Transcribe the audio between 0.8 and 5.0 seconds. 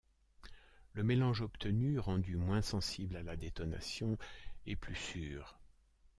Le mélange obtenu, rendu moins sensible à la détonation, est plus